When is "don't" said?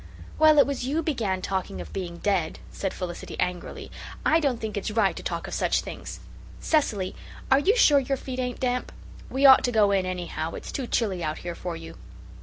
4.39-4.59